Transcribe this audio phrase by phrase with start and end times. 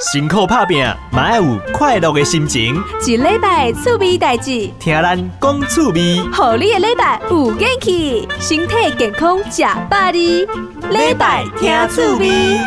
[0.00, 0.82] 辛苦拍拼，
[1.12, 2.74] 嘛要有快乐的心情。
[3.06, 10.46] 一礼拜趣味代志，听咱讲趣味，好你的礼拜有元气，身体健康吃百里。
[10.88, 12.58] 礼拜听趣味。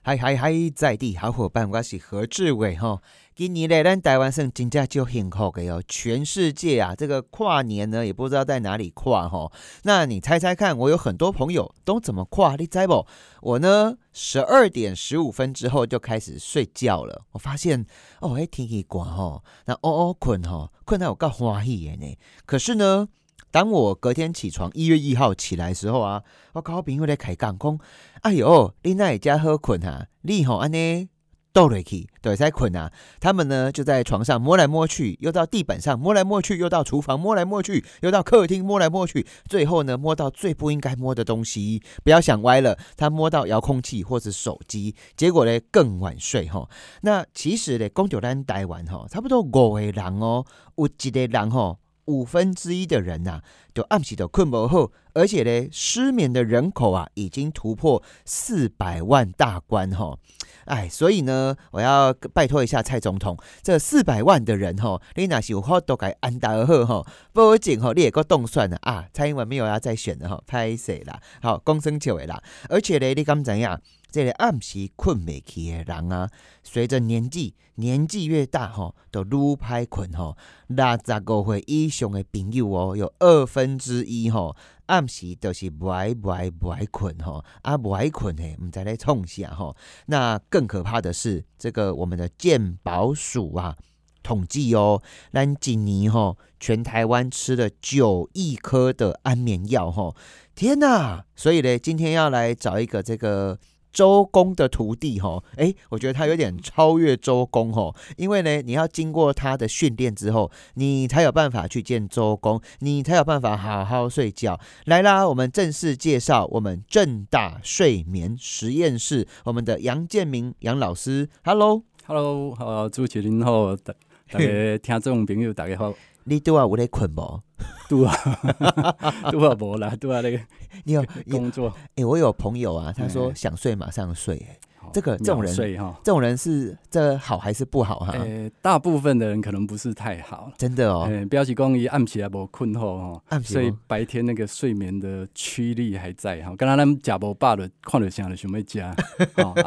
[0.00, 3.00] 嗨嗨嗨，在地好伙伴，我是何志伟哈。
[3.38, 9.52] 今年咧，咱台湾省真正就幸福的哦，全世界啊，这个跨年呢，也不知道在哪里跨哈。
[9.84, 12.56] 那你猜猜看，我有很多朋友都怎么跨？
[12.56, 13.06] 你猜不？
[13.42, 17.26] 我呢，十二点十五分之后就开始睡觉了。
[17.30, 17.86] 我发现
[18.20, 22.16] 哦，哎，天气寒吼，那哦哦困吼，困到我够欢喜的呢。
[22.44, 23.06] 可是呢，
[23.52, 27.78] 当我隔天起床一月一号起来时候啊，我跟我朋友在开讲讲。
[28.22, 30.08] 哎呦，你那也家好困哈？
[30.22, 31.08] 你吼安尼
[31.52, 32.92] 倒落去，对，在困啊。
[33.20, 41.82] 他们呢就在床上摸来摸去，又到地板上摸来摸去，又到厨房摸来摸去，又到客厅摸来摸去，最后呢摸到最不应该摸的东西。
[42.04, 46.68] 不要想歪了，他摸到遥控器或者手机，结果呢更晚睡哈。
[47.02, 50.44] 那其实呢，公九单待完哈，差不多五个人哦，
[50.76, 51.78] 有一个人吼。
[52.08, 53.42] 五分之一的人呐，
[53.74, 60.18] 都暗时都困不好，而且呢，失眠的人口啊，已经突破四百万大关哈。
[60.64, 69.06] 哎，所以呢，我要拜托一下蔡总统，这四百万的人哈，你那是有好都该安达而后哈，不仅哈，你也够动算了啊。
[69.12, 71.20] 蔡英文没有要再选了哈，拍谁啦？
[71.42, 72.42] 好，公生就位啦。
[72.68, 73.80] 而且呢，你敢怎样？
[74.10, 76.30] 这个暗时困未起的人啊，
[76.62, 80.36] 随着年纪年纪越大吼，都愈歹困吼。
[80.68, 84.56] 六十五岁以上的朋友哦，有二分之一吼，
[84.86, 89.76] 暗时都是不爱不爱不爱困吼，啊不爱困的，唔知咧创啥吼。
[90.06, 93.76] 那更可怕的是，这个我们的健保署啊，
[94.22, 100.16] 统计哦，咱今年吼，全台湾吃了九亿颗的安眠药吼，
[100.54, 101.24] 天哪！
[101.36, 103.58] 所以呢，今天要来找一个这个。
[103.92, 114.58] 周公的徒弟哈，哎，我觉得他有点超越周公哈，因为呢，你要经过他的训练之后，你才有办法去见周公，你才有办法好好睡觉。
[114.84, 123.94] 来啦，我们正式介绍我们正大睡眠实验室，我们的杨建明杨老师，Hello，Hello，好，主持人好，大
[124.30, 125.94] 大家听众朋友大家好。
[126.24, 127.42] 你都啊有咧困无？
[127.88, 128.14] 都啊，
[129.30, 130.38] 对啊无啦，对啊那个。
[130.84, 131.72] 你有工作？
[131.96, 134.36] 哎，我有朋友啊，他说想睡马上睡。
[134.48, 134.58] 哎，
[134.92, 138.12] 这个这种人，这种人是这好还是不好哈？
[138.18, 140.52] 呃，大部分的人可能不是太好。
[140.56, 141.08] 真的哦。
[141.28, 146.54] 标起公一暗起来无困后哈，所以白天那个睡眠的驱力还在哈。
[146.56, 148.94] 刚刚咱们食无饱的，看着想着想要食，啊，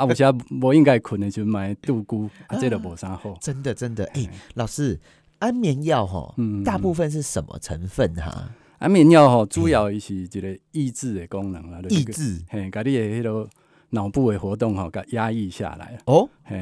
[0.07, 0.31] 有些
[0.61, 3.35] 无应该困的就买杜姑，啊，这都无啥好。
[3.41, 4.99] 真的真的，哎，老师。
[5.41, 8.51] 安眠药哈，大部分是什么成分哈？
[8.77, 13.49] 安眠药吼，主要是一个抑制的功能啦，抑制，嘿，甲你的迄个
[13.89, 15.97] 脑部的活动吼，甲压抑下来。
[16.05, 16.57] 哦，嘿，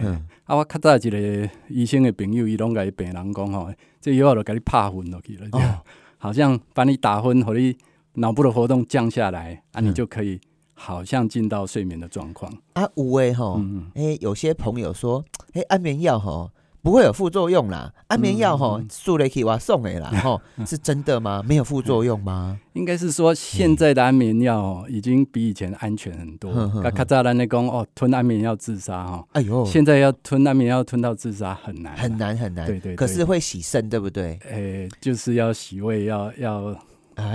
[0.46, 3.70] 啊，我较早一个医生的朋友，伊拢甲伊病人讲吼，
[4.00, 5.80] 这药就给你拍昏落去了，哦，
[6.18, 7.76] 好像把你打昏，和你
[8.14, 10.40] 脑部的活动降下来，啊，你就可以
[10.74, 12.50] 好像进到睡眠的状况。
[12.74, 13.62] 啊，有诶吼，
[13.96, 16.50] 哎，有些朋友说，哎，安眠药吼。
[16.82, 21.44] 不会有副作用啦，安眠药吼，速雷可以我送给啦， 吼，是真的吗？
[21.48, 22.58] 没有副作用吗？
[22.74, 26.52] 应该是说现在的安眠药已经比以前安全很多。
[26.82, 32.66] 那卡扎兰那讲哦，吞安眠药自杀哈，哎呦，现在要吞安眠药吞到自杀很难，很难很难。
[32.66, 34.40] 对对，可是会洗肾，对不对？
[34.50, 36.74] 诶，就是要洗胃，要要，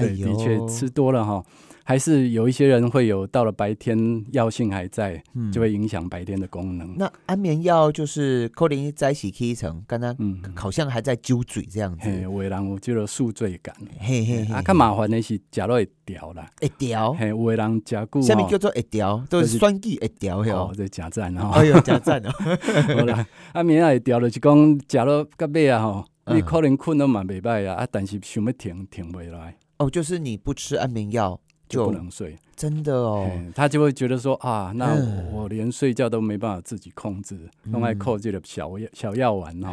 [0.01, 1.45] 对，的确吃多了哈。
[1.87, 5.23] 还是有一些人会有到了白天药性还在，
[5.53, 6.97] 就会影响白天的功能。
[6.97, 10.17] 那安眠药就是可能在洗一层，刚刚
[10.57, 13.75] 好像还在揪嘴这样子，会让我觉得宿醉感。
[14.01, 17.13] 嘿嘿，啊，较麻烦的是食落会掉啦，会掉。
[17.13, 20.73] 嘿，有的人食久，下面叫做会掉，都是酸剂会掉哟。
[20.75, 22.31] 这假赞哦，哎呦假赞哦。
[22.97, 24.57] 好啦，安眠药会掉就是讲
[24.89, 29.59] 食落到尾啊吼，你可能困得蛮袂歹啊，啊，但是想要停停袂来。
[29.77, 31.39] 哦，就是你不吃安眠药。
[31.75, 34.95] 就不能睡，真的哦，他就会觉得说啊，那
[35.33, 37.39] 我连睡觉都没办法自己控制，
[37.73, 39.69] 用来扣这个小药小药丸哦，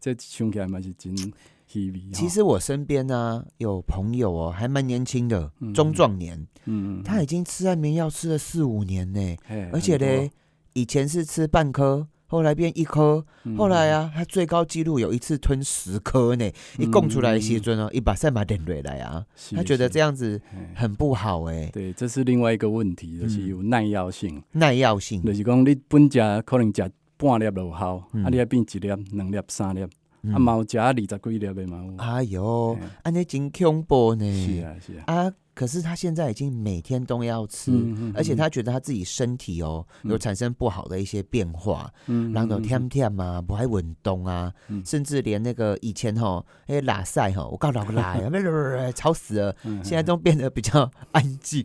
[0.00, 1.14] 这听起来蛮是真。
[2.12, 9.36] 其实我身边呢有朋友哦，还蛮年轻的，中壮年，嗯，他已经吃安眠药吃了四五年呢，
[9.72, 10.30] 而且呢，
[10.72, 12.06] 以前是吃半颗。
[12.28, 13.24] 后来变一颗，
[13.56, 19.24] 后来啊，他最高纪录有一次吞十颗呢，一供出来时阵哦，一把赛马点瑞来啊，
[19.54, 20.40] 他觉得这样子
[20.74, 21.70] 很不好哎。
[21.72, 24.42] 对，这是另外一个问题，就是有耐药性。
[24.52, 29.82] 耐药性，就是讲你本食可能食半粒就好，啊，你要变一粒、两粒、三粒，
[30.32, 31.94] 啊，毛食二十几粒的嘛。
[31.98, 34.24] 哎呦，安尼真恐怖呢。
[34.24, 35.14] 是啊，是啊。
[35.14, 35.32] 啊。
[35.56, 37.72] 可是他现在已经每天都要吃，
[38.14, 41.90] 而且他觉得他自己身体哦有产生不好的一些变化，
[42.34, 44.52] 然后天天啊不爱运动啊，
[44.84, 48.30] 甚至连那个以前吼哎拉塞吼，我告老拉呀，
[48.94, 51.64] 吵死了，现在都变得比较安静。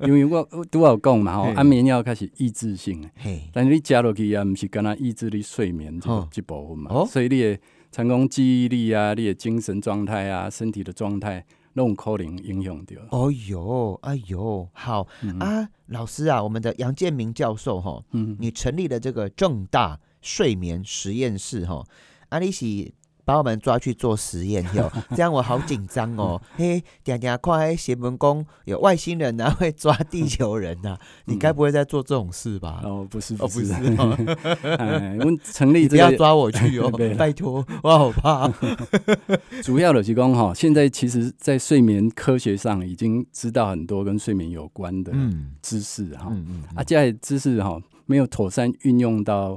[0.00, 3.08] 因为我都要讲嘛，安眠药开始抑制性，
[3.54, 7.58] 但是你加落去啊，不是跟他抑制你睡眠这这部分嘛，所以你的
[7.90, 11.46] 成功记忆力啊，你的精神状态啊，身体的状态。
[11.74, 12.96] 弄可能影响到。
[13.10, 15.06] 哦哟，哎呦，好
[15.38, 21.86] 啊，老师啊，我们的杨建明教授哈，嗯，你成立了这个正大睡眠实验室哈，
[22.30, 22.92] 阿里是。
[23.24, 26.40] 把我们抓去做实验哟， 这样我好紧张哦。
[26.56, 30.96] 嘿，点点快新闻工有外星人啊，会抓地球人呐？
[31.26, 32.80] 你该不会在做这种事吧？
[32.84, 33.72] 哦，不是，哦，不是。
[35.20, 38.52] 我们成立不要抓我去哦，拜托，我好怕。
[39.62, 45.12] 主要的提供哈，现在其实，在睡眠科学上已经知道很多跟睡眠有关的
[45.62, 46.30] 知识哈。
[46.74, 49.56] 啊，这些知识哈，没有妥善运用到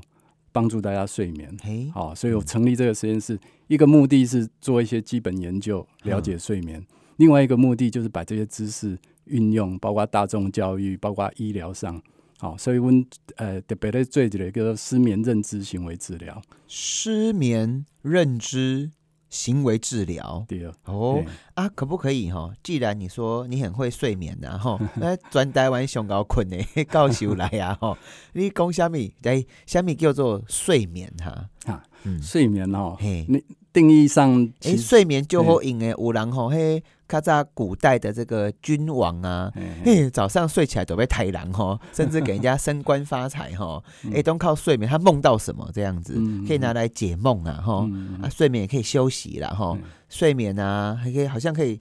[0.52, 1.54] 帮助大家睡眠。
[1.94, 3.38] 好，所以我成立这个实验室。
[3.68, 6.82] 一个目的是做一些基本研究，了解睡眠；
[7.18, 12.02] 另外一个目的就是把这些知识运用，包括大众教育，包括医疗上。
[12.40, 13.06] 好，所以问
[13.38, 16.42] 呃特别的做一个失眠认知行为治疗。
[16.68, 18.92] 失眠认知。
[19.30, 22.52] 行为治疗，对哦啊，可不可以哈？
[22.64, 27.98] 既然你说你很会睡眠的哈， 那转台湾上高困的 告诉来啊哈，
[28.34, 29.14] 你讲虾米？
[29.22, 31.50] 在虾米叫做睡眠哈？
[31.66, 31.84] 啊，
[32.22, 32.96] 睡眠哦，
[33.28, 33.44] 你
[33.78, 36.84] 定义上，哎，睡眠就好用诶，有人吼嘿。
[37.08, 39.50] 看在古代的这个君王啊，
[39.86, 43.82] 嘿，早上睡起来都被太郎吼， 甚至给人家升官发财吼，
[44.14, 44.90] 哎，都靠睡眠。
[44.90, 46.16] 他梦到什么这样子，
[46.46, 47.88] 可以拿来解梦啊吼，
[48.22, 49.78] 啊，睡眠也可以休息了吼，
[50.10, 51.80] 睡眠啊，还可以好像可以，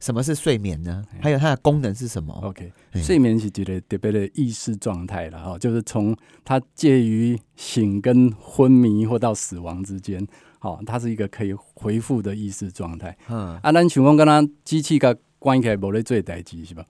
[0.00, 1.04] 什么是睡眠呢？
[1.20, 6.16] 还有它的功能是什么？OK，睡眠是觉得特别的意识状态了哈，就是从
[6.46, 10.26] 它介于醒跟昏迷或到死亡之间。
[10.62, 13.18] 好，它是一个可以回复的意识状态。
[13.28, 16.84] 嗯，啊，咱想讲，跟他机器甲关起来无咧做代志是吧？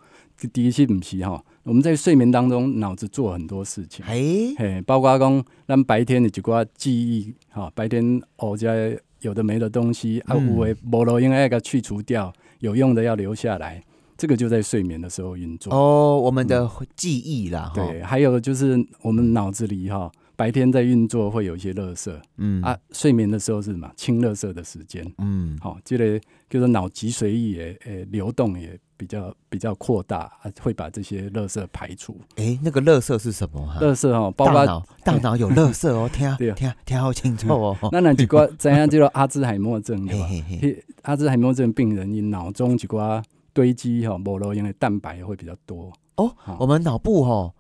[0.53, 1.43] 第一是不是哈？
[1.63, 4.05] 我们在睡眠当中，脑子做很多事情。
[4.05, 13.83] 嘿，嘿，包括讲咱白天的几寡记忆，哈，白天学在有的没的东西，啊，有诶无路应该给去除掉，有用的要留下来。
[14.19, 15.73] 这个就在睡眠的时候运作。
[15.75, 20.13] 哦，我们的记忆啦，对，还有就是我们脑子里哈。
[20.37, 32.17] 白天在运作会有一些垃圾，嗯啊，睡眠的时候是什么清垃圾的时间，嗯，好，这个就是脑脊髓液也呃流动也比较比较扩大，啊，会把这些垃圾排除。
[32.37, 33.61] 哎，那个垃圾是什么？
[33.81, 37.77] 垃圾哦，包括大脑有垃圾哦， 听听听好清楚哦。
[37.93, 40.83] 那那几个怎样叫做阿兹海默症对吧？
[41.03, 46.35] 阿兹海默症病人，你脑中几个堆积哈，某类型的蛋白会比较多哦。
[46.59, 47.53] 我们脑部哈。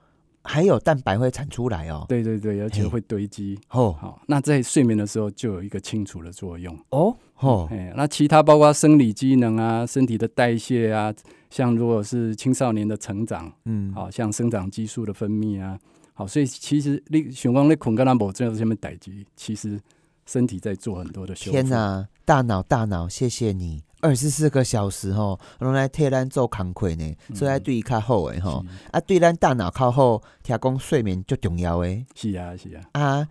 [0.44, 3.94] 还有蛋白会产出来哦，对对对，而且会堆积哦。
[3.98, 7.16] 好，那在睡眠的时候就有一个清除的作用哦。
[7.38, 11.12] 哦，哎，那其他包括生理机能啊，身体的代谢啊，
[11.50, 15.78] 像如果是青少年的成长，嗯，好像生长激素的分泌啊，
[16.14, 19.80] 好，所以其实你想讲你困跟他无这样下面代际，其实
[20.26, 21.52] 身体在做很多的修复。
[21.52, 23.82] 天哪，大脑大脑，谢谢你。
[24.02, 28.64] 二十四个小时吼，拢来替咱做工课呢，所以对伊较好诶吼。
[28.90, 32.04] 啊，对咱大脑较好，听讲睡眠足重要诶。
[32.14, 32.82] 是啊，是啊。
[32.92, 33.28] 啊，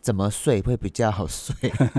[0.00, 1.54] 怎么睡会比较好睡？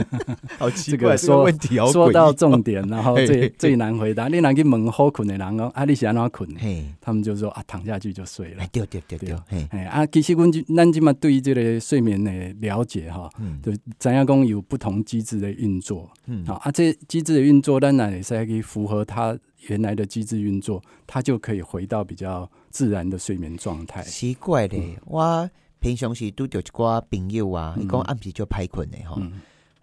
[0.59, 4.27] 好奇怪，这个问题说到重点，然后最最难回答。
[4.27, 6.47] 你若去问好困的人哦，啊，你是安怎困？
[6.55, 8.63] 嘿，他们就说啊，躺下去就睡了。
[8.71, 13.27] 对对对对，嘿，啊，其实阮就咱即嘛对于这个睡眠的了解哈，
[13.63, 16.07] 就怎样讲有不同机制的运作。
[16.27, 18.13] 嗯，好啊，这机制的运作，当然。
[18.13, 19.35] 也是可以符合它
[19.69, 24.03] 原来的机制运作，它就可以回到比较自然的睡眠状态。
[24.03, 25.49] 奇怪嘞，我
[25.83, 29.21] 平常时都有一寡朋友啊，你讲暗皮就拍困的哈。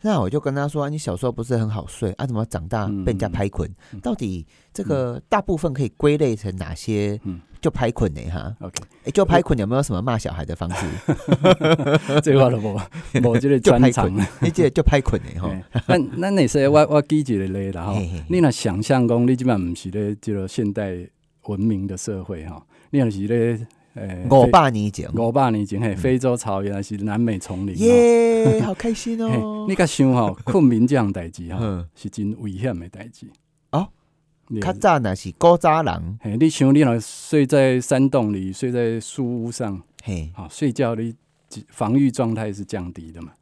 [0.00, 2.26] 那我就跟他说：“你小时候不是很好睡啊？
[2.26, 3.70] 怎么长大被人家拍困？
[4.02, 7.20] 到底这个大部分可以归类成哪些？
[7.60, 8.22] 就拍困呢？
[8.30, 10.86] 哈，OK，哎，就拍困有没有什么骂小孩的方式？
[12.24, 12.80] 这话了不？
[13.28, 15.54] 我这个专长，你这就拍困的哈。
[15.86, 18.00] 那那那是我我记一个例啦哈。
[18.30, 20.96] 你若想象讲，你基本上唔是咧这个现代
[21.42, 23.66] 文明的社会哈，你若是咧。
[24.30, 29.66] 五百年前，五百年前，嘿，非洲草原还是南美丛林，耶， 好开心哦！
[29.68, 33.26] 你甲想吼， 困眠这样代志吼，是真危险的代志。
[33.72, 33.88] 哦。
[34.60, 41.14] 较早那是古早人，嘿，你想你若睡在山洞里，睡在树屋上，嘿，好睡觉的
[41.68, 43.32] 防御状态是降低的嘛？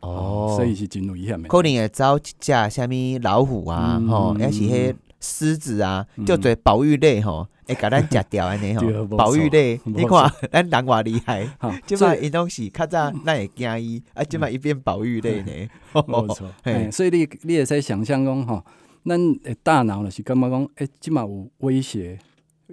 [0.00, 1.48] 哦，所以是真危险的。
[1.48, 9.06] 可能会找一只什么老虎啊，吼，也是迄狮子啊，叫做保育类吼，会甲咱食掉安尼吼。
[9.06, 11.48] 保育类，你看咱人偌厉害，
[11.86, 15.68] 即摆伊拢是较早咱会惊伊，啊，即摆伊变保育类呢。
[16.06, 16.48] 没错，
[16.92, 18.64] 所以你你会使想象讲吼，
[19.04, 22.18] 咱诶大脑是感觉讲，诶，即摆有威胁、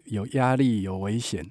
[0.05, 1.45] 有压力、有危险。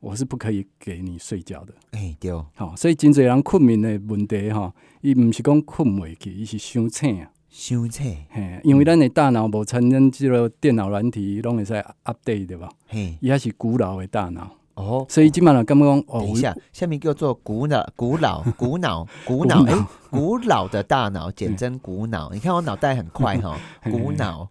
[0.00, 11.72] 我是不可以给你睡觉的，哎对，吼，所以真侪人困眠的问题吼，伊毋是讲困袂去，伊是伤醒啊，伤醒，嘿，因为咱的大脑无参咱即个电脑软体拢会使
[12.04, 12.68] update 对吧？
[12.88, 14.50] 嘿，伊还是古老的大脑。
[14.74, 22.28] 哦，所以基本上根本讲，等一下，下面叫做古脑、古老、 古脑、古脑，哎，古老的大脑，简称古脑。
[22.32, 24.48] 你看我脑袋很快哈，古脑，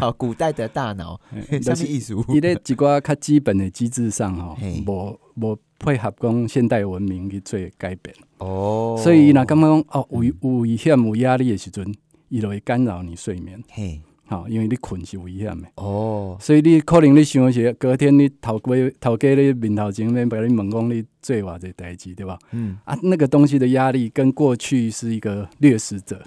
[0.00, 1.20] 好，古代的大脑，
[1.62, 2.16] 什么意思？
[2.32, 8.16] 伊咧一寡较基本的机制上哈，无无配合讲现代文明去做改变。
[8.38, 11.84] 哦，所以伊若感觉讲，哦，有有危险、有压力的时阵，
[12.28, 13.62] 伊就会干扰你睡眠。
[13.70, 14.00] 嘿。
[14.30, 22.38] 好，因为你困是危险的哦，所以你可能你想是隔天你头家头家你面头前面把你问讲你做偌济代志对吧？
[22.52, 26.22] 嗯啊，那个东西的压力跟过去是一个掠食者，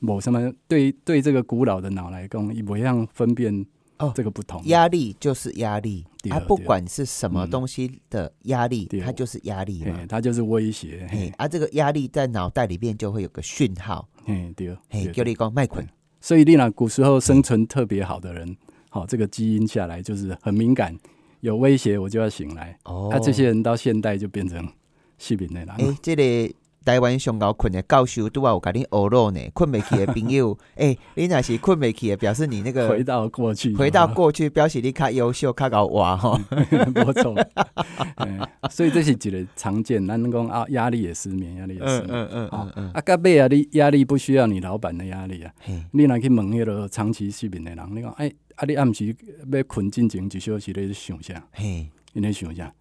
[0.00, 3.64] 某什么对对这个古老的脑来讲，一样分辨
[3.98, 4.62] 哦这个不同。
[4.66, 11.06] 压力就是压力，它不管是什么东西的压力，它就是压力嘛，它就是威胁。
[11.10, 14.08] 嘿，啊，这个压力在脑袋里面就会有个讯号。
[14.24, 15.86] 嘿，对，嘿，叫你讲麦困。
[16.20, 18.56] 所以，你那古时候生存特别好的人，
[18.90, 20.96] 好这个基因下来就是很敏感，
[21.40, 22.78] 有威胁我就要醒来。
[22.84, 24.68] 哦，那这些人到现代就变成
[25.18, 25.74] 细品的了。
[25.78, 26.54] 哎，这里。
[26.88, 36.40] 台湾上高困的教授都要有甲你学路呢， 困未起的朋友，哎， 你若是困未起的，表示你那个回到过去，回到过去，表示你较优秀，较高哇哈，
[36.94, 37.34] 没错。
[38.70, 42.06] 所以这是一个常见，咱讲啊，压力也失眠，压力也失眠。
[42.08, 42.90] 嗯嗯嗯嗯。
[42.92, 45.52] 啊，隔壁啊，你压力不需要你老板的压力啊。
[45.90, 49.14] 你若去问迄个长期失眠的人，你讲，哎，啊，你暗时
[49.52, 51.46] 要困进前一小时咧想啥？
[51.52, 52.72] 嘿，你咧想啥？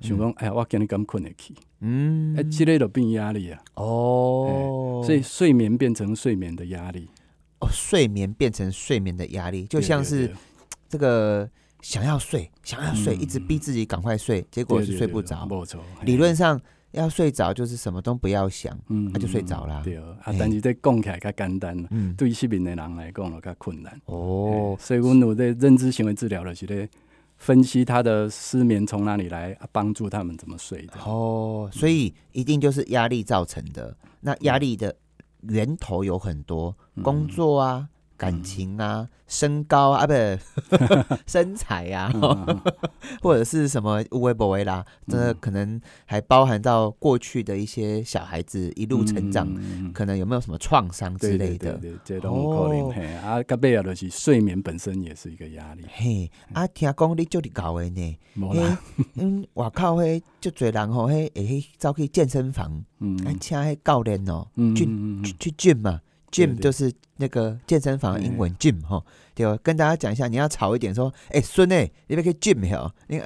[0.00, 1.54] 想讲，哎呀，我今日敢困得起？
[1.80, 3.60] 嗯，哎，积累就变压力啊。
[3.74, 7.08] 哦，所以睡眠变成睡眠的压力。
[7.60, 10.30] 哦，睡眠变成睡眠的压力，就像是
[10.88, 11.48] 这个
[11.80, 15.46] 想要睡，想要睡，一直逼自己赶快睡，结果是睡不着。
[15.46, 16.60] 没错，理论上
[16.92, 19.82] 要睡着就是什么都不要想，嗯，他就睡着了。
[19.82, 23.98] 对啊，但是这讲起来较简单嗯，对失眠的人来讲，较困难。
[24.04, 26.88] 哦，所以我有在认知行为治疗的时咧。
[27.36, 30.94] 分析他的失眠从哪里来，帮助他们怎么睡的。
[31.04, 33.96] 哦，所以一定就是压力造成的。
[34.20, 34.94] 那压力的
[35.42, 37.88] 源头有很多，工作啊。
[38.16, 40.12] 感情啊，身高啊，不
[41.26, 42.10] 身材啊，
[43.22, 49.46] 或者是什么无微不微啦，这可能还包含到过去的一些小孩子一路成长，
[49.92, 51.80] 可能有没有什么创伤之类的？
[52.04, 52.90] 这种可能。
[52.90, 55.84] 嘿，啊，甲贝尔的是睡眠本身也是一个压力。
[55.92, 58.18] 嘿，啊，听讲你就你搞的呢？
[58.34, 58.76] 嘿，
[59.16, 66.00] 嗯，外靠，嘿，就侪人吼，嘿，会走去健身房，嗯，啊请迄教练哦，训去训嘛。
[66.36, 69.02] Gym 就是那个健身房英文 gym 哈，
[69.34, 73.20] 对跟大家讲一下，你要吵一点说，哎，孙哎，你别去 gym 哦，你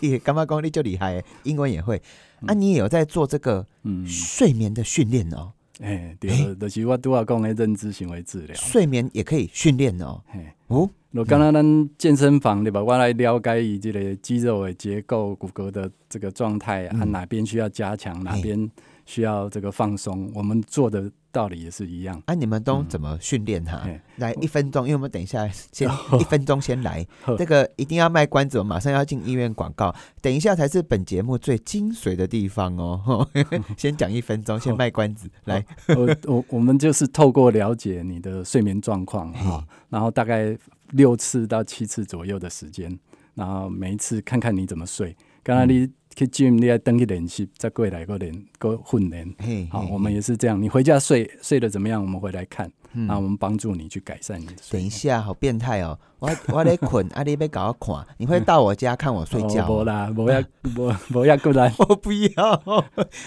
[0.00, 2.00] 你干嘛功力就厉害，英文也会。
[2.46, 3.66] 啊，你也有在做这个
[4.06, 10.20] 睡眠的训练哦，哎，对，就是我都要讲的认知行为治疗，睡眠也可以训练哦，
[10.66, 12.84] 哦，我刚刚咱健身房对吧？
[12.84, 18.70] 我来了解以这个肌肉的结构、骨骼的这个状态，啊，哪边需要加强，哪边
[19.06, 21.10] 需要这个放松，我们做的。
[21.32, 22.22] 道理也是一样。
[22.24, 23.86] 啊，你们都怎么训练他？
[24.16, 25.86] 来一分钟，因为我们等一下先
[26.18, 27.06] 一分钟先来。
[27.36, 29.94] 这个一定要卖关子，我马上要进医院广告。
[30.22, 33.28] 等一下才是本节目最精髓的地方哦。
[33.76, 35.28] 先讲一分钟，先卖关子。
[35.44, 40.56] 来，我我我们就是透过了解你的睡眠状况哈，然后大概
[40.92, 42.98] 六次到七次左右的时间，
[43.34, 45.14] 然后每一次看看你怎么睡。
[45.42, 45.86] 刚刚你。
[46.16, 49.68] 去 gym，你要登去练习，再过来个练个训练。
[49.70, 50.60] 好，我们也是这样。
[50.60, 52.02] 你回家睡睡得怎么样？
[52.02, 54.54] 我们回来看，那我们帮助你去改善你的。
[54.70, 55.98] 等一下，好变态哦！
[56.18, 59.66] 我我在困，啊，你别搞我看，你会到我家看我睡觉？
[59.66, 62.62] 不啦，不要不不要过来，我不要。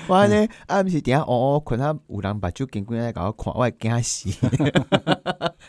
[0.08, 4.32] 我呢，啊，不是等下哦哦困，他有人把酒跟过来搞我看，我会惊死。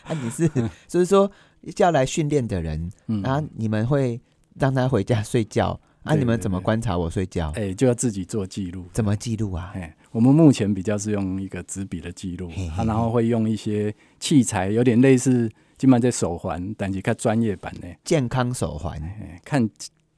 [0.05, 0.49] 啊，你是
[0.87, 1.31] 就是说
[1.75, 4.19] 叫来训练的人，然后你们会
[4.55, 5.79] 让他回家睡觉。
[6.03, 6.15] 啊！
[6.15, 7.51] 你们怎么观察我睡觉？
[7.55, 8.85] 哎，就要自己做记录。
[8.91, 9.71] 怎么记录啊？
[9.75, 18.99] 哎，我们目前比较是用一个纸笔的记录，啊，然后会用一些器材，有点类似，基本上在手环，但是看专业版的健康手环，
[19.45, 19.69] 看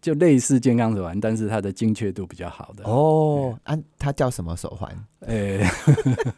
[0.02, 2.84] 就类似健康手环，但是它的精确度比较好的。
[2.86, 4.90] 哦，啊，它叫什么手环？
[5.28, 5.66] 诶，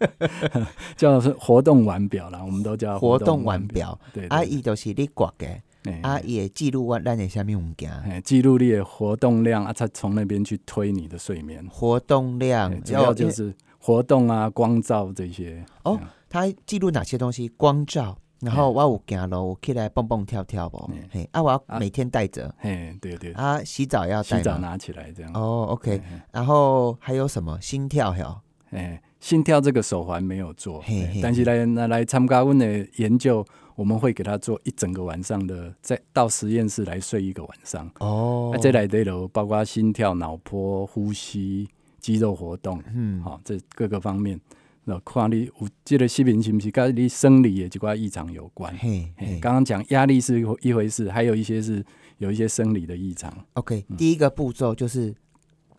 [0.98, 4.00] 叫是活动腕表啦，我们都叫活动腕表。
[4.12, 5.60] 对，啊，伊都是你挂嘅，
[6.02, 11.66] 啊，也记录我咱的下面物件，记录你的活动量啊，才从那边去推你的睡眠。
[11.70, 15.64] 活动量主要就是活动啊，光照这些。
[15.84, 16.00] 哦，
[16.30, 17.48] 它记录哪些东西？
[17.50, 18.18] 光照。
[18.42, 20.90] 然后我有行路起来蹦蹦跳跳不？
[21.10, 22.54] 嘿，啊，我要每天带着。
[22.60, 23.32] 嘿，对对。
[23.32, 25.32] 啊，洗澡要洗澡拿起来这样。
[25.34, 26.00] 哦，OK。
[26.32, 27.58] 然后还有什么？
[27.62, 28.42] 心跳哟。
[28.72, 30.84] 哎，心跳这个手环没有做，
[31.24, 33.44] 但是来来来参加我的研究，
[33.76, 37.90] 我们会给他做一整个晚上的，再到实验室来睡一个晚上。
[38.00, 38.52] 哦。
[38.54, 41.68] 啊，这来对了，包括心跳、脑波、呼吸、
[42.00, 44.40] 肌肉活动，嗯，好，这各个方面。
[44.88, 48.72] 那看你有这个失眠是不是跟你生理的这块异常有关？
[48.78, 51.84] 嘿，刚刚讲压力是一回事，还有一些是
[52.20, 53.34] 有一些生理的异常。
[53.54, 55.14] OK，第一个步骤就是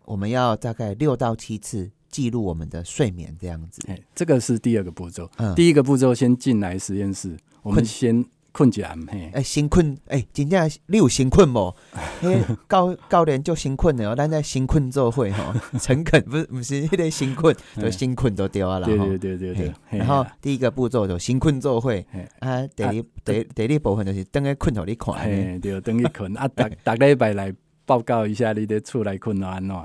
[0.04, 3.80] 我们要大概六到七次记录我们的睡眠，这样子。
[3.86, 5.30] 哎，这个是第二个步骤。
[5.36, 7.36] 嗯，第一个步骤先进来实验室，
[7.66, 8.24] 我们先。
[8.56, 11.76] 困起来，嘿，哎，新困，哎，真正你有新困无？
[12.22, 18.86] 嘿，教教练就先困的哦，咱在新困做会吼，诚恳不是不是迄个新困，就新困都掉啊啦。
[18.86, 19.74] 对对对对对。
[19.90, 22.06] 然后第一个步骤就先困做会，
[22.38, 22.92] 啊，第二
[23.26, 25.14] 第第二部分就是等下困互你看。
[25.16, 27.52] 嘿，对，等你 困啊，逐逐礼拜来
[27.84, 29.76] 报告一下你的厝内困安怎，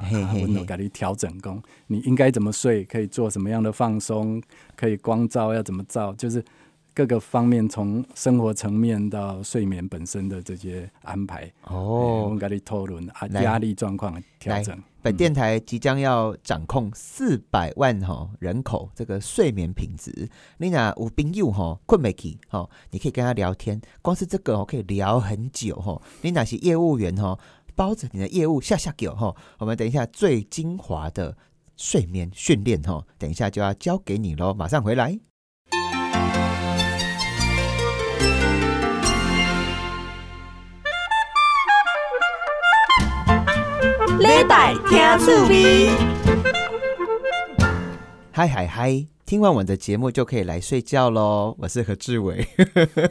[0.42, 4.42] 我都给你调整工，你应该怎么睡，可以做什么样的放松，
[4.78, 6.42] 可以光照要怎么照，就是。
[6.94, 14.78] 各个方面，从生活层面到睡眠本身的这些安排哦，我们跟你讨论啊，压力状况调整。
[15.02, 26.00] 本电台即将要掌控四百万哈人口这个睡眠品质，你那有朋友哈困没起哈，你可以跟他聊天，光是这个哦可以聊很久哈。
[26.22, 27.40] 你哪些业务员哈
[27.74, 31.36] 包着你的业务下下给哈，我们等一下最精华的
[31.78, 35.18] 睡眠训练哈，等一下就要交给你喽，马上回来。
[44.20, 45.90] 礼拜听趣味，
[48.31, 49.11] 嗨嗨嗨！
[49.31, 51.55] 听完我的节目就可以来睡觉喽。
[51.57, 52.46] 我是何志伟。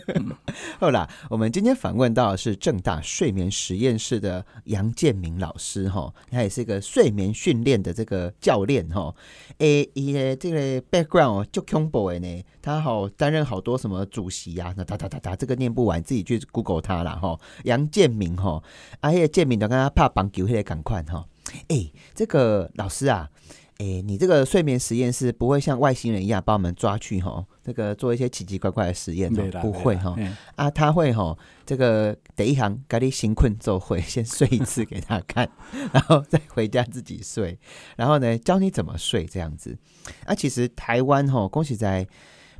[0.78, 9.14] 好啦，我们今天访问到的是正大睡眠实验室的杨建明老师哈，他也是一个睡眠训练的这个教练哈。
[9.60, 14.74] 诶，伊的这个 background 就恐怖的呢，他好担任好多什么主席呀？
[14.76, 17.40] 那哒哒哒哒，这个念不完，自己去 Google 他了哈。
[17.64, 18.62] 杨建明哈，
[19.00, 21.24] 啊，那个建明都跟他怕棒球，那个赶快哈。
[21.68, 23.28] 哎，这个老师啊，
[23.80, 30.14] 哎，你这个睡眠实验室不会像外星人一样把我们抓去哈，这个做一些奇奇怪怪的实验哦，不会哈。
[30.54, 35.48] 啊，他会哈，这个第一行给你行困做会，先睡一次给他看，
[35.92, 37.58] 然后再回家自己睡，
[37.96, 39.78] 然后呢教你怎么睡这样子。
[40.26, 42.06] 啊，其实台湾哈，恭喜在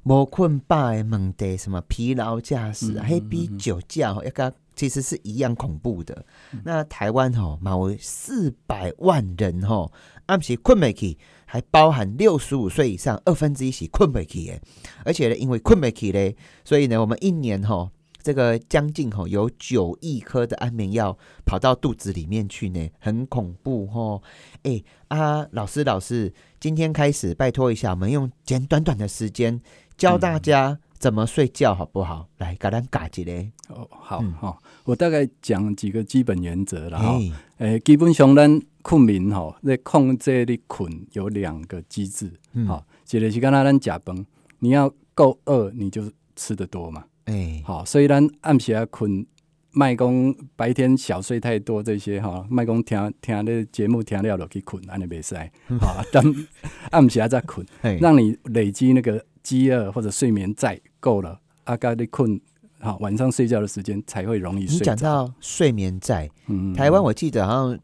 [0.04, 4.54] 无困饱的问题，什么疲劳驾驶，还比酒驾一个。
[4.76, 6.24] 其实是一样恐怖的。
[6.64, 9.92] 那台湾吼，马为四百万人吼，
[10.24, 14.58] 暗时困不起，还包含六十五岁以上二分之一是困不起的。
[15.04, 16.34] 而且呢，因为困不起嘞，
[16.64, 17.90] 所以呢，我们一年吼，
[18.22, 24.22] 这个将近吼有九亿颗的安眠药跑到肚子里面去呢，很恐怖吼。
[24.62, 29.60] 哎啊，老师老师，今天开始拜托一下，我们用简短短的时间
[30.00, 30.78] 教大家。
[30.98, 32.28] 怎么睡觉好不好？
[32.36, 33.50] 来，给咱讲一嘞。
[33.68, 37.18] 哦，好好，我大概讲几个基本原则了哈。
[37.56, 42.30] 诶，基本上咱困眠哈，在控制你困有两个机制。
[42.66, 44.26] 好，一个是刚才咱食饭，
[44.58, 46.02] 你要够饿，你就
[46.36, 47.04] 吃得多嘛。
[47.24, 49.24] 哎，好，所以咱暗时啊困，
[49.72, 55.34] 卖讲白天小睡太多这些哈，卖讲听听的节目听了就去困，安尼袂使。
[55.78, 56.46] 好，等
[56.90, 57.66] 暗时啊再困，
[57.98, 59.24] 让你累积那个。
[59.42, 62.40] 饥饿或者睡眠再够了，阿嘎你困
[62.80, 64.78] 好，晚上睡觉的时间才会容易睡。
[64.78, 66.30] 你讲到睡眠债，
[66.74, 67.78] 台湾我记得好像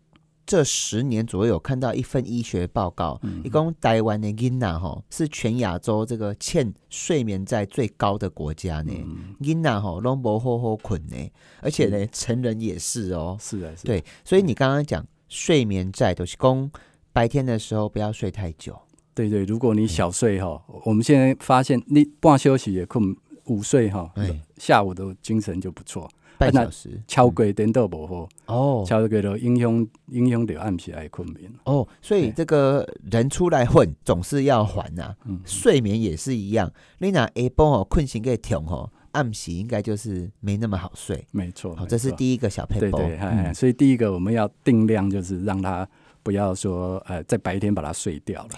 [0.47, 8.92] 这十年左右看到一份医学报告，一共台湾的囡娜哈是全亚洲这个欠睡眠债最高的国家呢。
[9.40, 11.16] 囡娜哈拢无好好困呢，
[11.61, 13.37] 而且呢成人也是哦。
[13.40, 16.71] 是啊，对，所以你刚刚讲睡眠债都是供
[17.12, 18.79] 白天的时候不要睡太久。
[19.16, 24.12] 对对，如果你小睡哈，我们现在发现你半休息也困，午睡哈，
[24.59, 26.07] 下午的精神就不错。
[26.38, 31.88] 半小时，超过点都不好哦，超过了影响影响到暗时爱困眠哦。
[32.02, 36.70] 所以这个人出来混总是要还呐，嗯睡眠也是一样。
[36.98, 38.90] 你那下晡哦困醒个痛哦。
[39.12, 41.26] 暗洗应该就是没那么好睡。
[41.33, 42.98] 没错，好，这是第一个小配包。
[42.98, 45.88] 对对，所以第一个我们要定量，就是让他
[46.22, 48.50] 不要说呃在白天把它睡掉了。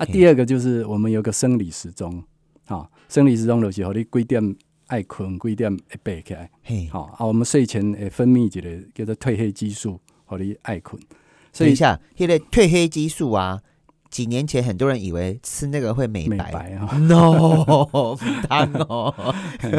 [0.00, 2.24] 啊，第二个就是我们有个生理时钟，
[2.64, 6.50] 好，生理时钟的时候你几点爱困，几点会背起来。
[6.90, 11.00] 好啊，我们睡前会分泌一个叫做褪黑激素，和你爱困。
[11.52, 13.60] 等一下，现在褪黑激素啊。
[14.08, 17.64] 几年前，很多人以为吃那个会美白啊，no，
[18.48, 19.14] 当哦，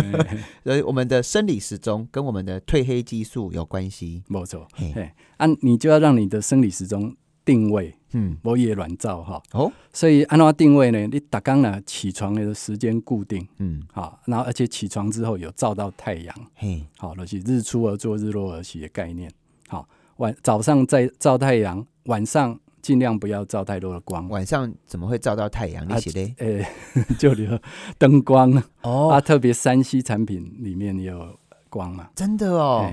[0.63, 4.65] 所以我们的生理时钟跟我们的褪黑激素有关系，没错。
[4.73, 9.41] 嘿，啊，你就要让你的生理时钟定位，嗯，我也乱照哈。
[9.53, 19.31] 哦，所以按照定位呢，你打刚呢起床的时间固定，嗯，好，然后而且起床之后有照到太阳，嘿，好，那是日出而作，日落而息的概念。
[19.67, 22.59] 好，晚早上再照太阳，晚上。
[22.81, 25.85] 尽量不要照太多的光，晚上怎么会照到太阳？
[25.87, 26.67] 那些嘞，诶，
[27.19, 27.55] 就留
[27.99, 29.11] 灯光哦。
[29.11, 31.37] 啊，特别山西产品里面有
[31.71, 32.09] 光嘛？
[32.13, 32.87] 真的哦，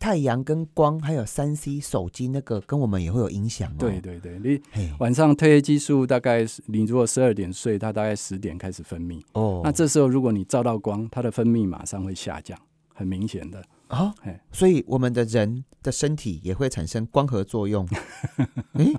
[0.00, 3.76] 太阳跟光还有三 C 手机那个跟我们也会有影响哦。
[3.78, 4.60] 对对对，你
[4.98, 9.60] 晚上褪黑激素大概你如果十二点睡，它大概十点开始分泌哦。
[9.62, 12.58] 那这时候如果你照到光，它的分泌马上会下降，
[12.94, 14.12] 很明显的啊。
[14.50, 17.86] 所以我们的人的身体也会产生光合作用。
[18.74, 18.92] 诶。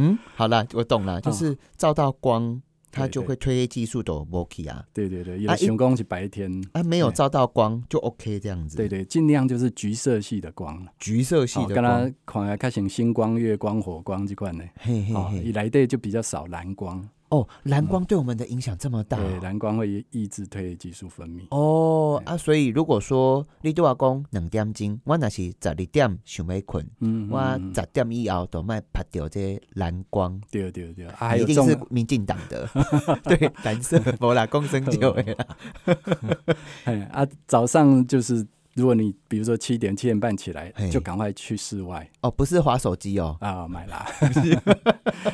[0.00, 4.84] 嗯，好了，我懂了，就是照到光，它就会褪黑激素都 work 啊。
[4.92, 8.76] 对对对，有熊光是白天，啊，没有照到光就 OK 这样子。
[8.76, 11.74] 对对，尽量就是橘色系的光，橘色系的光。
[11.74, 17.06] 跟它看来看成星光、月光、火光这款呢，嘿嘿嘿，一来的就比较少蓝光。
[17.30, 21.42] 哦，蓝光对我们的影响这么大，对，蓝光会抑制褪黑激素分泌。
[21.50, 27.40] 哦啊，所以如果说你对我讲两点钟，我那是十二点想要困，嗯，我
[27.74, 31.06] 十点以后都卖拍掉这蓝光，对对对，
[31.40, 32.68] 一定是民进党的，
[33.24, 35.46] 对，蓝色，无啦，共生就会啦。
[36.84, 38.46] 哎啊，早上就是。
[38.78, 42.08] 如果你比如说七点七点半起来，就赶快去室外。
[42.20, 43.36] 哦，不是划手机哦。
[43.40, 44.06] 啊，买啦。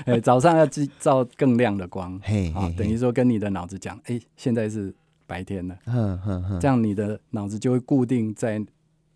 [0.07, 0.67] 哎， 早上要
[0.99, 4.95] 照更亮的光，嘿啊，等于说跟你的脑子讲，哎，现在是
[5.27, 8.65] 白天了，嗯嗯这样你的脑子就会固定在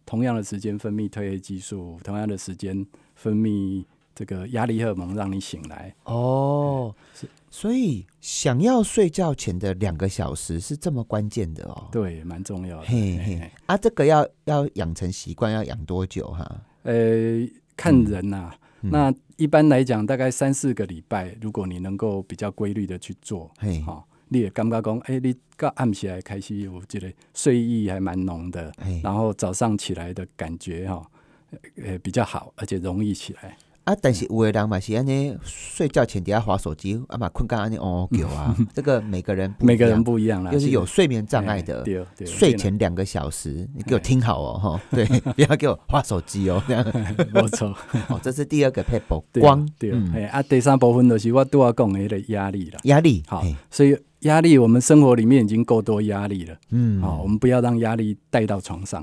[0.05, 3.85] 同样的时间分泌褪黑激素，同样的时间分泌
[4.19, 5.95] 这个压力荷尔蒙，让你醒来。
[6.03, 7.29] 哦，是。
[7.49, 11.87] 所以，想要睡觉前的两个小时是这么关键的哦。
[11.93, 12.87] 对，蛮重要的。
[12.89, 16.61] 嘿嘿，啊，这个要要养成习惯，要养多久哈？
[16.83, 18.53] 呃，看人呐。
[18.81, 31.09] 那一般来讲，大概三四个礼拜，如果你能够比较规律的去做，嘿，哈，你也感觉讲，哎，你刚暗起来开始，我觉得睡意还蛮浓的，然后早上起来的感觉哈，
[31.85, 33.57] 呃，比较好，而且容易起来。
[33.89, 41.83] 啊，但是有的人嘛是安尼睡觉前底下划手机，啊嘛困觉安尼哦叫啊， 这个每个人每个人不一样啦，就是有睡眠障碍的，
[42.27, 46.85] 睡前两个小时，你给我听好哦哈， 对，不要给我划手机哦，这样。
[47.33, 47.75] 没错，
[48.09, 59.03] 哦，这是第二个 paper 光，对，哎啊，第三部分就是我都要讲的压力了，压力，好，所以压力我们生活里面已经够多压力了，嗯，好，我们不要让压力带到床上。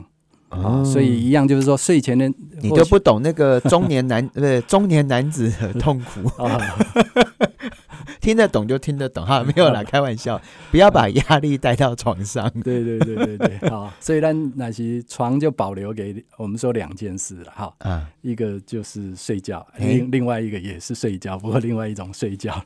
[0.63, 2.28] 哦，所以一样就是说，睡前的
[2.62, 6.44] 你就不懂那个 中年男对中年男子的痛苦。
[6.44, 6.60] 啊
[8.22, 10.41] 听得懂就听得懂哈，没有啦，开玩笑，
[10.72, 12.50] 不要把压力带到床上。
[12.63, 22.60] 对对对对对，好，所以呢，那些床就保留给我们说两件事了哈，啊，一个就是睡觉，另另外一个也是睡觉，不过另外一种睡觉，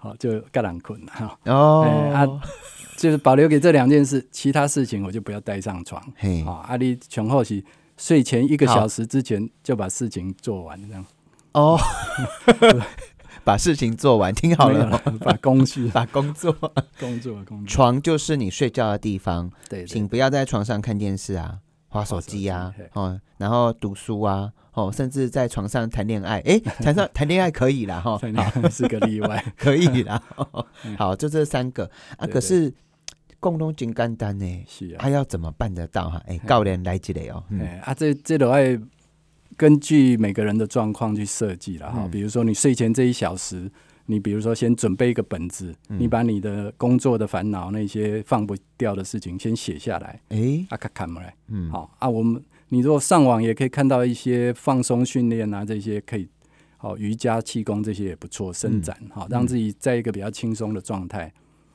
[0.00, 2.26] 好，就盖兰困哈，哦啊。
[2.96, 6.02] 就是保留给这两件事，其他事情我就不要带上床。
[6.18, 7.64] 嘿，啊，阿里全后期
[7.96, 11.02] 睡前一个小时之前就把事情做完，这样。
[11.52, 11.80] 哦，
[13.42, 16.52] 把事情做完，听好了，把工序、把工作、
[16.98, 17.66] 工作、工 作。
[17.66, 21.56] 床就是你睡觉的地方，对，请不要在床上看电视啊，
[21.88, 26.40] 划手机啊，哦，然后读书啊，哦，甚至在床上谈恋爱。
[26.40, 28.20] 哎， 床上谈恋爱可以啦，哈，
[28.70, 30.22] 是个例外， 可以啦。
[30.98, 32.72] 好，就这三个啊，可是。
[33.42, 36.22] 共同真简单呢，是啊，他要怎么办得到哈？
[36.26, 38.78] 哎，教练来这里哦，哎啊，这这都爱
[39.56, 42.06] 根据每个人的状况去设计了哈。
[42.12, 43.72] 比如说你睡前这一小时，
[44.04, 56.28] 你比如说先准备一个本子，你把你的工作的烦恼那些放不掉的事情先写下来，哎，啊看看嘛来，嗯，好啊，我们你如果上网也可以看到一些放松训练啊，这些可以，
[56.78, 61.32] 好瑜伽、气功这些也不错，伸展好，让自己在一个比较轻松的状态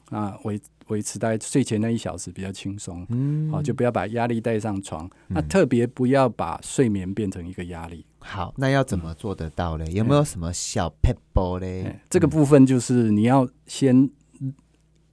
[0.09, 0.59] 啊维。
[0.89, 5.09] 维持在睡前那一小时比较轻松，嗯，好，就不要把压力带上床。
[5.29, 8.05] 那特别不要把睡眠变成一个压力。
[8.19, 9.91] 好，那要怎么做得到嘞？
[9.91, 12.01] 有没有什么小 pebble 嘞？
[12.07, 14.07] 这个部分就是你要先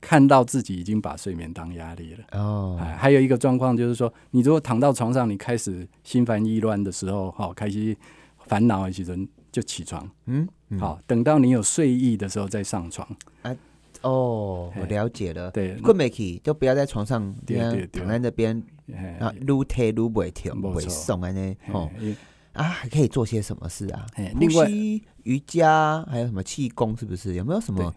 [0.03, 2.25] 看到自己已经把睡眠当压力了。
[2.33, 7.97] 哦，还有一个状况就是说，你如果躺到床上，你开始心烦意乱的时候，好，开始
[8.47, 9.17] 烦恼的时候
[9.53, 10.11] 就起床。
[10.27, 10.47] 嗯，
[10.79, 13.09] 好，等到你有睡意的时候再上床。
[13.43, 13.57] 啊，
[14.03, 15.51] 哦，我了解了。
[15.53, 17.33] 对，困没起就不要在床上
[17.93, 18.61] 躺在那边
[19.21, 21.57] 啊，撸腿撸不会跳，不会松啊呢。
[21.73, 21.89] 哦。
[22.55, 24.05] 啊，还可以做些什么事啊？
[24.39, 24.69] 另外、
[25.23, 26.95] 瑜伽，还有什么气功？
[26.95, 27.33] 是不是？
[27.33, 27.95] 有没有什么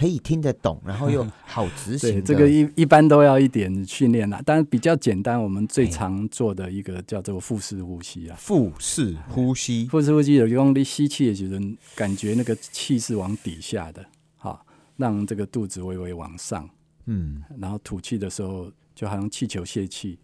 [0.00, 2.24] 可以听得懂，然后又 好执行？
[2.24, 4.40] 这个一一般都要一点训练啦。
[4.46, 8.34] 但是比较简单，我们最常做的一个叫做腹式呼吸啊。
[8.38, 11.60] 腹式呼吸，腹式呼吸有用力吸气的时候，
[11.94, 14.02] 感觉那个气是往底下的，
[14.38, 14.64] 好，
[14.96, 16.66] 让这个肚子微微往上，
[17.04, 20.18] 嗯，然后吐气的时候，就好像气球泄气，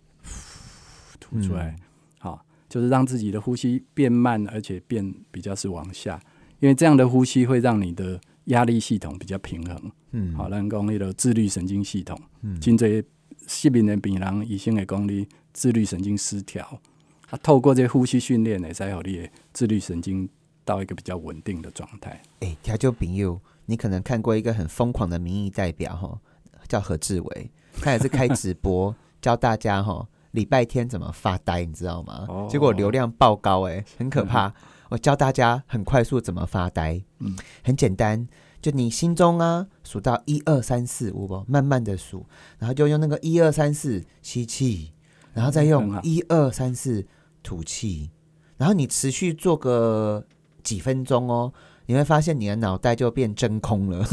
[1.20, 1.76] 吐出来。
[2.18, 6.18] 好就是让自己的呼吸变慢，而且变比较是往下，
[6.60, 9.92] 因为这样的呼吸会让你的压力系统比较平衡。
[10.10, 13.04] 嗯，好，让功力的自律神经系统，嗯，颈椎
[13.46, 16.80] 失眠的病人，医生的功力自律神经失调，
[17.28, 20.28] 他透过这呼吸训练呢，才有力自律神经
[20.64, 22.22] 到一个比较稳定的状态。
[22.40, 26.18] 哎，调酒朋友，你可能看过一个很疯狂的民意代表哈，
[26.66, 30.08] 叫何志伟，他也是开直播教大家哈。
[30.32, 32.26] 礼拜天怎么发呆，你知道吗？
[32.48, 34.52] 结果流量爆高，哎，很可怕。
[34.88, 38.26] 我教大家很快速怎么发呆，嗯，很简单，
[38.60, 42.26] 就你心中啊数到一二三四五不，慢慢的数，
[42.58, 44.92] 然后就用那个一二三四吸气，
[45.32, 47.06] 然后再用一二三四
[47.42, 48.10] 吐气，
[48.56, 50.24] 然后你持续做个
[50.62, 51.52] 几分钟哦。
[51.88, 54.04] 你会发现你的脑袋就变真空了，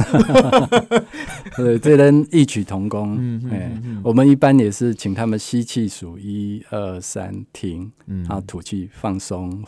[1.58, 3.18] 对，这人异曲同工。
[3.20, 9.66] 嗯我们一般也是请他们吸气数一二三停，然后吐气放松。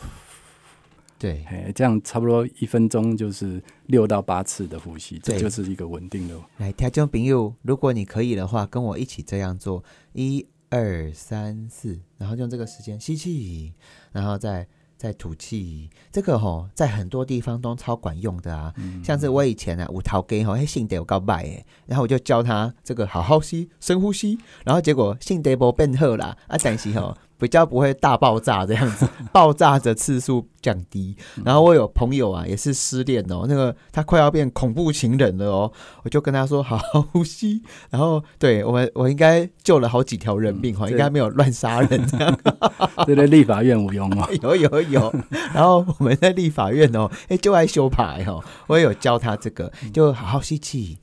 [1.18, 6.34] 对，哎，这样差不多一分钟就是六到八次的呼吸，这就是一个稳定的。
[6.58, 13.72] 来，听众朋友，如果你可以的话，跟我一起这样做，一二三四，然后用这个时间吸气，
[14.12, 14.66] 然后再。
[14.98, 18.72] 再吐气，这个吼在很多地方都超管用的啊。
[19.04, 27.14] 像是我以前啊，五桃根吼，嘿，性得有高拜诶，然后我就教他这个好好吸，深呼吸，然后结果性得不变好啦，啊，但是吼。
[27.38, 31.16] 比较不会大爆炸这样子， 爆炸的次数降低。
[31.44, 35.72] 然后我有朋友啊，也是失恋哦，那个他快要变恐怖情人了哦，
[36.04, 37.62] 我就跟他说好好呼吸。
[37.90, 42.38] 然后对我们，我应该救了好几条人命哈，应该没有乱杀人这样。
[43.06, 45.14] 对对，立法院无用哦， 有有有。
[45.52, 50.98] 然后我们在立法院哦，哎，就爱修牌哦，我也有教他这个，就好好吸气，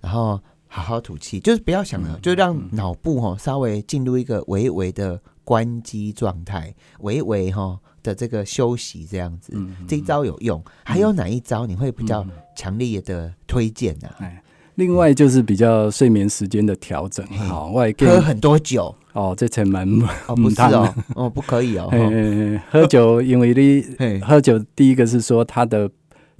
[0.00, 0.40] 然后
[0.80, 5.20] 好好吐气，就是不要想了，就让脑部哈稍微进入一个微微的。
[5.46, 9.52] 关机状态，微微哈的这个休息这样子，
[9.86, 10.60] 这一招有用。
[10.82, 14.08] 还有哪一招你会比较强烈的推荐呢？
[14.18, 14.42] 哎，
[14.74, 17.24] 另外就是比较睡眠时间的调整。
[17.28, 19.88] 好，我喝很多酒哦，这才蛮
[20.26, 21.88] 哦，不是哦，哦，不可以哦。
[22.68, 25.88] 喝酒，因为你喝酒，第一个是说它的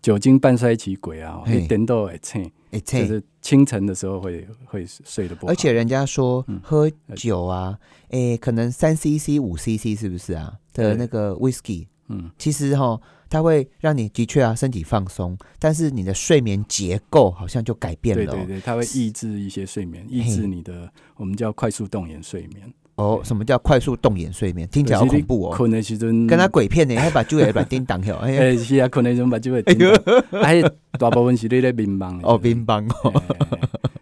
[0.02, 2.50] 酒精半衰期鬼啊，一点都会醒。
[2.80, 10.52] 就是清晨的时候会会睡得不好，而且人家说喝酒啊，诶，可能三 CC 五 CC 是不是啊？
[10.72, 22.72] 的那个 whisky，嗯，其实哈，它会让你的确啊身体放松，但是你的睡眠结构好像就改变了，对对对，它会抑制一些睡眠，抑制你的我们叫快速动眼睡眠。
[22.96, 24.66] 哦，什么叫快速动眼睡眠？
[24.68, 25.54] 听起来好恐怖哦！
[25.54, 28.16] 困的时阵，跟他鬼片呢，还把酒也软叮当掉。
[28.16, 30.40] 哎，是啊，困的时阵把酒也叮当。
[30.42, 30.62] 哎，
[30.98, 33.22] 大部分是你咧乒乓哦，乒乓哦。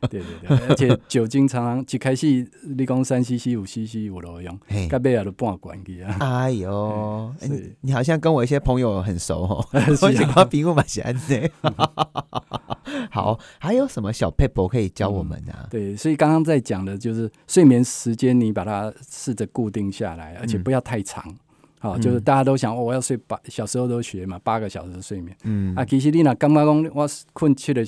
[0.08, 2.26] 对对对，而且酒精常常一开始
[2.62, 4.56] 你讲三 CC 五 CC 有路用，
[4.88, 6.16] 到尾也都半罐去啊。
[6.20, 7.34] 哎呦，
[7.80, 9.66] 你好像跟我一些朋友很熟哦，
[10.02, 11.50] 我喜欢比我蛮喜欢的。
[13.10, 15.52] 好，还有什么小 paper 可以教我们呢？
[15.70, 21.24] 对，所以刚刚在讲的就是睡眠时间，你把它试着固定下来，而且不要太长。
[21.78, 25.36] 好，就是大家都想，我要睡八，小时候都学嘛，八个小时睡眠。
[25.44, 27.82] 嗯啊，其实你那刚刚讲我困去了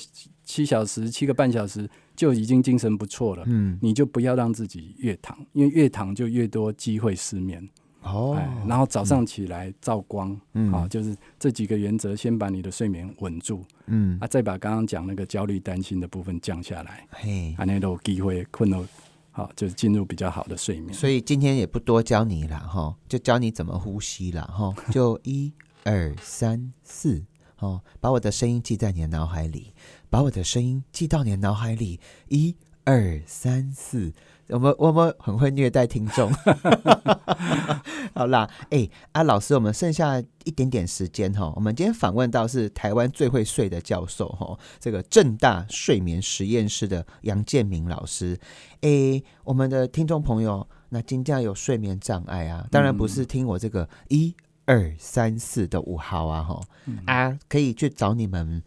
[0.44, 3.42] 七小时，七个半小时就已经精神不错了。
[3.46, 7.66] 嗯，你就不要让自己越躺，因为越躺就越多机会失眠。
[8.06, 18.84] 哦，然后早上起来照光，嗯，好，就是这几个原则，先把你的睡眠稳住，嗯，啊，再把刚刚讲那个焦虑、担心的部分降下来，嘿，啊，那都有机会困到，
[19.32, 20.94] 好，就进入比较好的睡眠。
[20.94, 25.52] 所以今天也不多教你了，哈，就教你怎么呼吸了，哈， 就一
[25.84, 27.24] 二三四，
[27.58, 29.72] 哦，把我的声音记在你的脑海里，
[30.08, 34.12] 把我的声音记到你的脑海里，一二三四。
[34.48, 36.32] 我们我们很会虐待听众。
[38.14, 48.38] 好啦，哎啊，老师，我们剩下一点点时间哈，我们今天访问到是台湾最会睡的教授哈，这个正大睡眠实验室的杨建明老师。
[48.80, 56.61] 哎，我们的听众朋友，那今天有睡眠障碍啊，当然不是听我这个一二三四的五号啊哈
[57.06, 58.62] 啊，可以去找你们。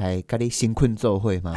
[0.00, 1.54] 来跟你新困做会吗？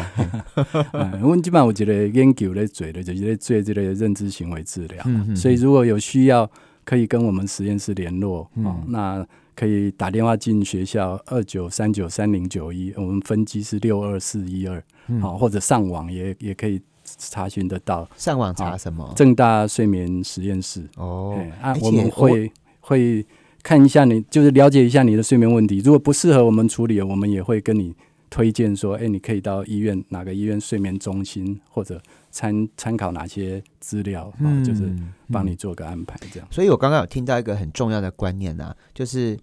[1.23, 5.03] 我们基本上我觉得研究咧做的，就是咧做这个认知行为治疗。
[5.33, 6.49] 所以如果有需要，
[6.83, 8.49] 可以跟我们实验室联络。
[8.55, 9.25] 哦，那
[9.55, 14.83] 可以打电话进学校二九三九三零九一，我们分机是六二四一二。
[15.21, 18.05] 好，或者上网也也可以查询得到。
[18.17, 19.13] 上网查什么？
[19.15, 20.83] 正大睡眠实验室。
[20.97, 22.51] 哦，啊，我们会
[22.81, 23.25] 会
[23.61, 25.77] 看一下你，就是了解一下你的睡眠问题。
[25.79, 27.95] 如果不适合我们处理，我们也会跟你。
[28.33, 34.91] 推荐说，哎，你可以到医院哪个医院睡眠中心，或者参参考哪些资料，嗯，就是
[35.31, 36.47] 帮你做个安排，这样。
[36.49, 39.37] 所以我刚刚有听到一个很重要的观念啊，就是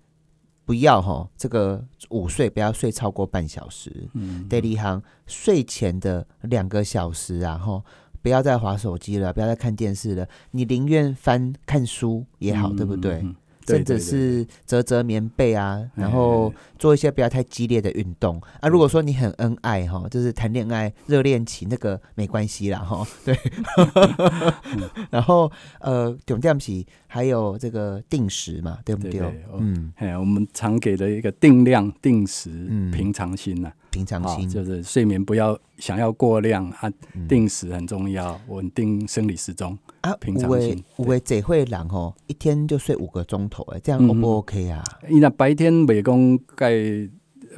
[0.65, 7.81] 不要哈，这个午睡不要睡超过半小时，嗯，第一行睡前的两个小时啊，哈，
[8.21, 13.25] 不要再划手机了，不要再看电视了，你宁愿翻看书也好，对不对？
[13.67, 18.69] 甚至是折折棉被啊，然后做一些不要太激烈的运动啊。
[18.69, 23.07] 如果说你很恩爱哈，就是谈恋爱热恋期那个没关系啦哈。
[23.25, 23.37] 对，
[25.11, 29.21] 然后呃，重点是还有这个定时嘛，对不对？
[29.59, 32.51] 嗯，哎，我们常给的一个定量、定时、
[32.93, 33.73] 平常心呐。
[33.91, 36.91] 平常心就是睡眠不要想要过量啊，
[37.29, 40.15] 定时很重要，稳定生理时钟啊。
[40.21, 44.83] 平常心，有诶，这会人吼一天就睡五个钟头哎，这样 O 不 OK 啊？
[45.09, 46.73] 你那白天美工盖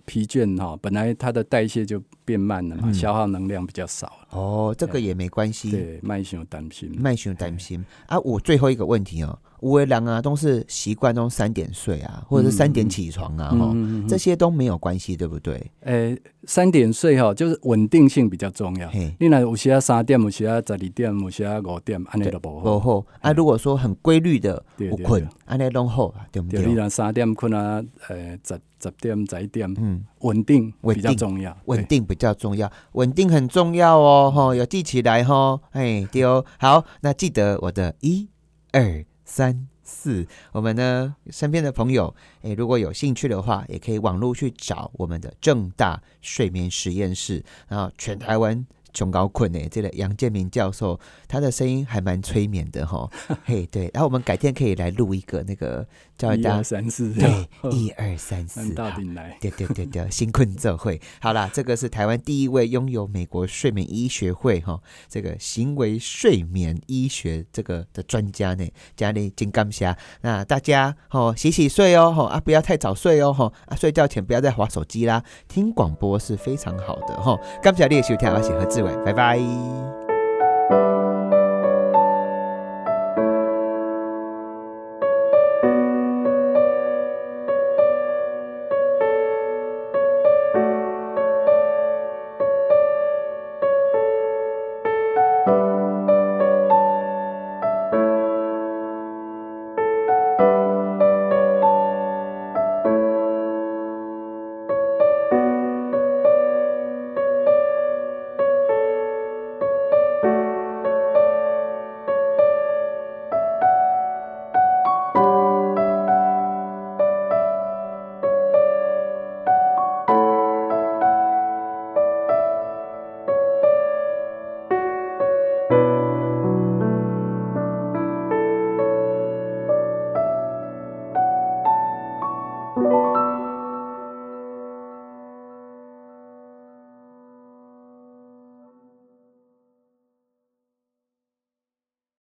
[0.05, 4.11] 疲倦哈，本来它的代谢就变慢了嘛，消耗能量比较少。
[4.33, 5.71] 哦，这个也没关系。
[5.71, 8.19] 对，慢性担心，慢性担心啊。
[8.21, 9.39] 我最后一个问题哦。
[9.61, 13.73] 五位人啊，都是习惯都三点睡啊，或者是三点起床啊，哈，
[14.09, 15.71] 这些都没有关系，对不对？
[15.83, 18.91] 诶，三点睡哈，就是稳定性比较重要。
[19.21, 22.61] 你那有些三点，有些十二点，有些五点，安尼都不好。
[22.61, 26.67] 不好啊，如果说很规律的不困，安尼拢好，对不对？
[26.67, 38.29] 你那三点困啊，呃，十十点十一点，嗯，稳定比较重要，稳定比较重要，稳定很重要哦，哈，要记起来哈，哎，丢好，那记得我的一
[38.73, 39.05] 二。
[39.25, 48.67] 三四，我们呢身边的朋友，哎，如果有兴趣的话，也可以网络去找我们的正大睡眠实验室，然后全台湾。
[48.95, 53.11] 穷高困呢，这个杨建明教授，他的声音还蛮催眠的哈。
[53.43, 55.89] 嘿，对，然后我们改天可以来录一个那个
[56.23, 68.65] 叫大家三四，对， 一二三四，到底来，对对对对，新困这会，好啦，这个是台湾第一位拥有美国睡眠医学会哈这个行为睡眠医学这个的专家呢，
[68.97, 77.37] 家里金刚侠，那大家哦洗洗睡哦，哈啊不要太早睡哦，哈啊睡觉前不要再划手机啦，听广播是非常好的哈。
[77.63, 78.93] 感谢你的收听，我是何志伟。
[79.05, 79.82] 拜拜。